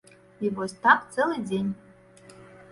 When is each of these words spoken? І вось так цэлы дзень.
І 0.45 0.49
вось 0.59 0.75
так 0.87 1.05
цэлы 1.17 1.37
дзень. 1.47 1.71